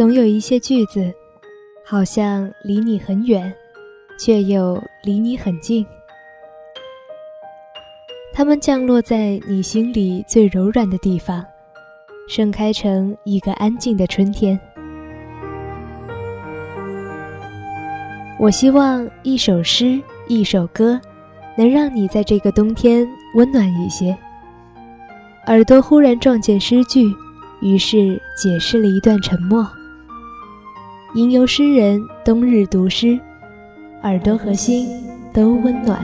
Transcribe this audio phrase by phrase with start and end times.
[0.00, 1.12] 总有一些句子，
[1.84, 3.54] 好像离你很远，
[4.18, 5.86] 却又离你很近。
[8.32, 11.44] 它们降落在你心里最柔软的地方，
[12.26, 14.58] 盛开成一个安静的春天。
[18.38, 20.98] 我希望一首诗，一首歌，
[21.58, 24.16] 能让你在这个冬天温暖一些。
[25.48, 27.04] 耳朵忽然撞见诗句，
[27.60, 29.70] 于是解释了一段沉默。
[31.12, 33.18] 吟游诗人冬日读诗，
[34.04, 34.88] 耳朵和心
[35.34, 35.98] 都温暖。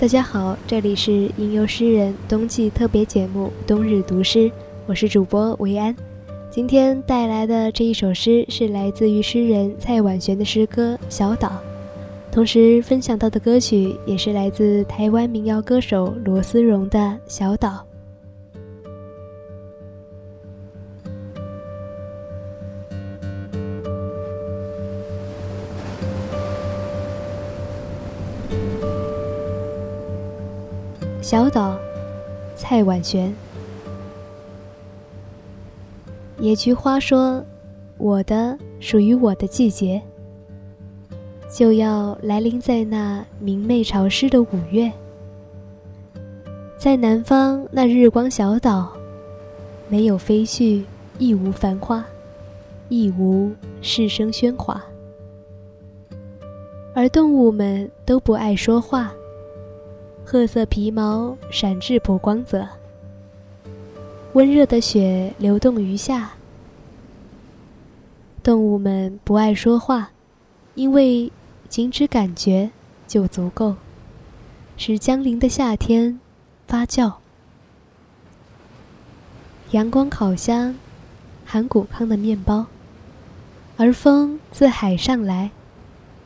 [0.00, 4.48] 大家好，这里是吟游诗人冬季特别节目《冬日读诗》，
[4.86, 5.94] 我是主播维安。
[6.52, 11.48] 今天带来的这一首诗是来自于诗人蔡婉璇的诗歌《小岛》，
[12.30, 17.84] 同时分享到的歌曲也是来自台湾民谣歌手罗思荣的《小岛》。
[31.30, 31.78] 小岛，
[32.56, 33.30] 蔡婉璇。
[36.38, 37.44] 野菊花说
[37.98, 40.00] ：“我的属于我的季节，
[41.54, 44.90] 就要来临在那明媚潮湿的五月，
[46.78, 48.90] 在南方那日光小岛，
[49.86, 50.82] 没有飞絮，
[51.18, 52.02] 亦无繁花，
[52.88, 54.82] 亦无市声喧哗，
[56.94, 59.12] 而动物们都不爱说话。”
[60.30, 62.68] 褐色皮毛闪质朴光泽，
[64.34, 66.32] 温热的雪流动于下。
[68.42, 70.10] 动物们不爱说话，
[70.74, 71.32] 因为
[71.70, 72.70] 仅只感觉
[73.06, 73.76] 就足够，
[74.76, 76.20] 使江临的夏天
[76.66, 77.14] 发酵。
[79.70, 80.74] 阳光烤香，
[81.46, 82.66] 含谷糠的面包，
[83.78, 85.52] 而风自海上来，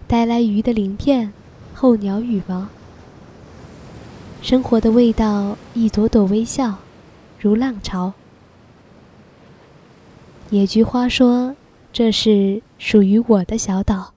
[0.09, 1.33] 带来鱼的鳞片，
[1.73, 2.67] 候鸟羽毛。
[4.43, 6.75] 生活的味道，一朵朵微笑，
[7.39, 8.13] 如浪潮。
[10.51, 11.55] 野菊花说
[11.93, 14.12] ：“这是属于我的小岛。”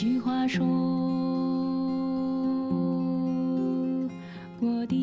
[0.00, 0.64] 句话说，
[4.58, 4.96] 我的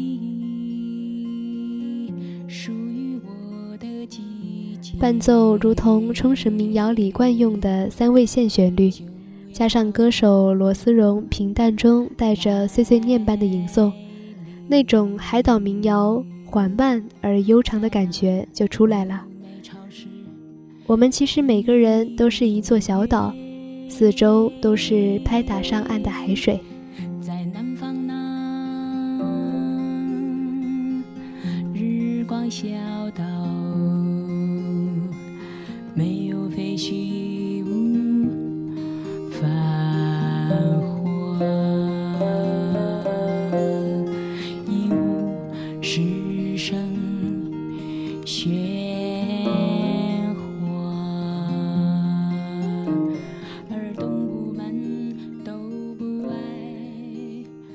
[2.47, 4.97] 属于我的季节。
[5.00, 8.91] 伴奏如同冲绳民谣里惯用的三味线旋律，
[9.53, 13.91] 加上歌手罗思荣平淡中带着碎碎念般的吟诵，
[14.68, 19.24] 那种海岛民谣缓慢而悠长的感觉就出来了。
[20.88, 23.31] 我们其实每个人都是一座小岛。
[23.90, 26.59] 四周都是拍打上岸的海水，
[27.20, 28.14] 在南方那
[31.74, 32.68] 日光小
[33.16, 33.24] 岛，
[35.96, 38.72] 没有废墟无
[39.31, 39.48] 法，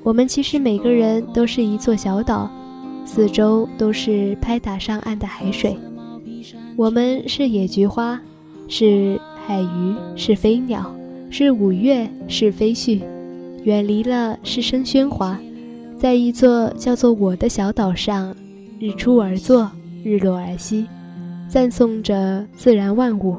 [0.03, 2.51] 我们其实每个人都是一座小岛，
[3.05, 5.77] 四周都是拍打上岸的海水。
[6.75, 8.19] 我们是野菊花，
[8.67, 10.93] 是海鱼，是飞鸟，
[11.29, 13.01] 是五月，是飞絮，
[13.63, 15.39] 远离了世声喧哗，
[15.97, 18.35] 在一座叫做我的小岛上，
[18.79, 19.71] 日出而作，
[20.03, 20.85] 日落而息，
[21.47, 23.37] 赞颂着自然万物。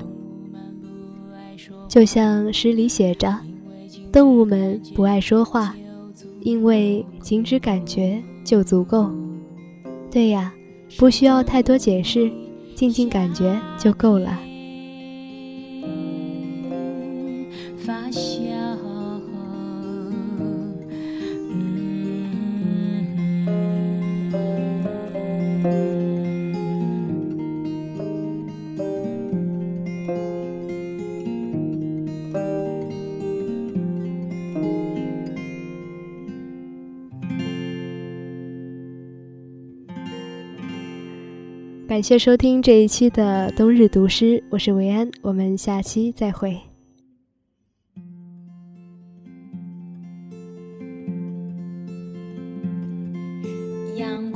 [1.88, 3.38] 就像诗里写着，
[4.10, 5.75] 动物们不爱说话。
[6.44, 9.11] 因为仅止感觉就足够，
[10.11, 10.52] 对呀，
[10.99, 12.31] 不需要太多解释，
[12.75, 14.38] 静静感觉就够了。
[41.94, 46.58] 感谢收听这一期的冬日读诗，我是维安，我们下期再会。
[53.96, 54.32] 阳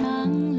[0.00, 0.49] 长。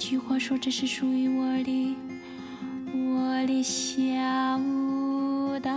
[0.00, 1.94] 句话说，这是属于我的，
[2.94, 4.16] 我的小
[5.60, 5.70] 岛。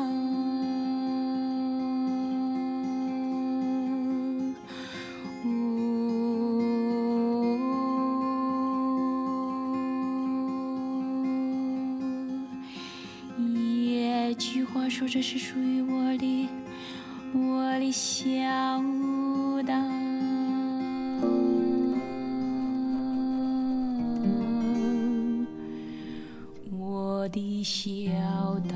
[13.37, 16.47] 一句话说，这是属于我的，
[17.33, 18.47] 我的小
[19.67, 19.73] 岛。
[21.21, 21.62] 我
[27.63, 28.11] 小
[28.67, 28.75] 岛，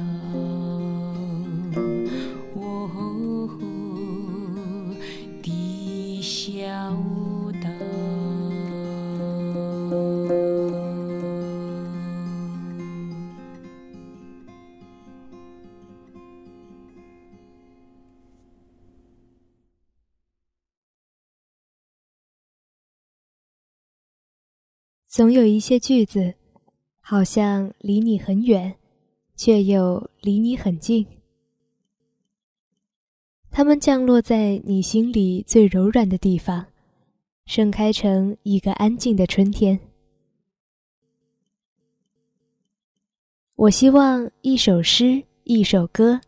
[2.56, 2.88] 我
[5.44, 6.66] 的小
[7.62, 7.68] 岛。
[25.10, 26.36] 总有一些句子，
[27.10, 28.76] 好像离你很远，
[29.34, 31.08] 却又离你很近。
[33.50, 36.66] 它们降落在你心里最柔软的地方，
[37.46, 39.80] 盛开成一个安静的春天。
[43.56, 46.20] 我希望一首诗，一首歌，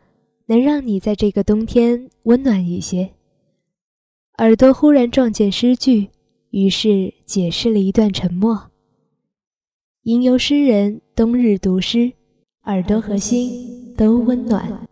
[0.46, 3.14] 能让你在这个冬天温暖一些。
[4.38, 6.08] 耳朵忽然撞见诗句，
[6.52, 8.69] 于是解释了一段沉默。
[10.04, 12.14] 吟游诗人冬日读诗，
[12.64, 14.88] 耳朵和心都温暖。